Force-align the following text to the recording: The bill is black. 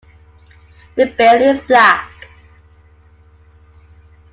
The 0.95 1.05
bill 1.15 1.41
is 1.43 1.61
black. 1.61 2.09